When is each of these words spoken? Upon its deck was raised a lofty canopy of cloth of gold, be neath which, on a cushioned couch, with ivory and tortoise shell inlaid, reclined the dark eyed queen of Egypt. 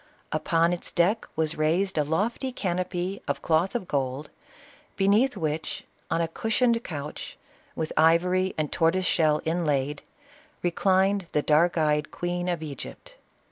Upon 0.31 0.73
its 0.73 0.89
deck 0.89 1.27
was 1.35 1.59
raised 1.59 1.95
a 1.95 2.03
lofty 2.03 2.51
canopy 2.51 3.21
of 3.27 3.43
cloth 3.43 3.75
of 3.75 3.87
gold, 3.87 4.31
be 4.95 5.07
neath 5.07 5.37
which, 5.37 5.83
on 6.09 6.21
a 6.21 6.27
cushioned 6.27 6.83
couch, 6.83 7.37
with 7.75 7.93
ivory 7.95 8.55
and 8.57 8.71
tortoise 8.71 9.05
shell 9.05 9.43
inlaid, 9.45 10.01
reclined 10.63 11.27
the 11.33 11.43
dark 11.43 11.77
eyed 11.77 12.09
queen 12.09 12.49
of 12.49 12.63
Egypt. 12.63 13.13